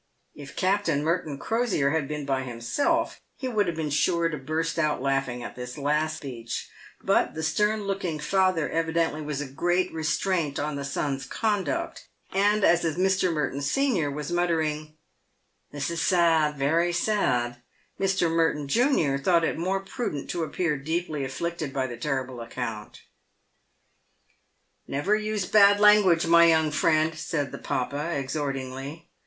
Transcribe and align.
If 0.33 0.55
Captain 0.55 1.03
Merton 1.03 1.37
Crosier 1.37 1.91
had 1.91 2.07
been 2.07 2.25
by 2.25 2.41
himself, 2.41 3.21
he 3.37 3.47
would 3.47 3.67
have 3.67 3.75
been 3.75 3.91
sure 3.91 4.29
to 4.29 4.37
burst 4.39 4.79
out 4.79 4.99
laughing 4.99 5.43
at 5.43 5.55
this 5.55 5.77
last 5.77 6.17
speech, 6.17 6.71
but 7.03 7.35
the 7.35 7.43
stern 7.43 7.83
looking 7.83 8.17
father 8.17 8.67
evidently 8.67 9.21
was 9.21 9.41
a 9.41 9.47
great 9.47 9.93
restraint 9.93 10.57
on 10.57 10.75
the 10.75 10.83
son's 10.83 11.27
conduct, 11.27 12.07
and 12.33 12.63
as 12.63 12.81
Mr. 12.95 13.31
Merton, 13.31 13.61
senior, 13.61 14.09
was 14.09 14.31
muttering," 14.31 14.97
This 15.71 15.91
is 15.91 16.01
sad, 16.01 16.55
very 16.55 16.91
sad," 16.93 17.61
Mr. 17.99 18.27
Merton, 18.27 18.67
junior, 18.67 19.19
thought 19.19 19.43
it 19.43 19.55
more 19.55 19.81
prudent 19.81 20.31
to 20.31 20.43
appear 20.43 20.77
deeply 20.79 21.23
afflicted 21.23 21.71
by 21.71 21.85
the 21.85 21.95
terrible 21.95 22.41
account." 22.41 23.03
Never 24.87 25.15
use 25.15 25.45
bad 25.45 25.79
language, 25.79 26.25
my 26.25 26.45
young 26.45 26.71
friend," 26.71 27.15
said 27.15 27.51
the 27.51 27.59
papa, 27.59 28.03
ex 28.11 28.33
hort 28.33 28.55
ingly. 28.57 29.03